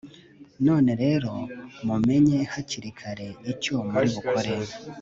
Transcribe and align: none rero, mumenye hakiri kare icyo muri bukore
none 0.65 0.91
rero, 1.03 1.31
mumenye 1.85 2.37
hakiri 2.53 2.89
kare 2.99 3.27
icyo 3.51 3.75
muri 3.91 4.07
bukore 4.15 4.53